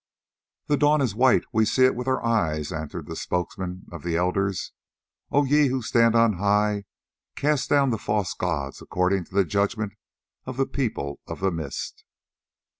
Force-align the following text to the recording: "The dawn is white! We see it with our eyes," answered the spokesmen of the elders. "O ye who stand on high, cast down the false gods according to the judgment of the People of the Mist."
"The 0.65 0.77
dawn 0.77 0.99
is 0.99 1.13
white! 1.13 1.43
We 1.53 1.63
see 1.63 1.85
it 1.85 1.93
with 1.95 2.07
our 2.07 2.25
eyes," 2.25 2.71
answered 2.73 3.05
the 3.05 3.15
spokesmen 3.15 3.83
of 3.91 4.01
the 4.01 4.17
elders. 4.17 4.71
"O 5.31 5.43
ye 5.45 5.67
who 5.67 5.83
stand 5.83 6.15
on 6.15 6.37
high, 6.39 6.85
cast 7.35 7.69
down 7.69 7.91
the 7.91 7.99
false 7.99 8.33
gods 8.33 8.81
according 8.81 9.25
to 9.25 9.35
the 9.35 9.45
judgment 9.45 9.93
of 10.47 10.57
the 10.57 10.65
People 10.65 11.19
of 11.27 11.39
the 11.39 11.51
Mist." 11.51 12.03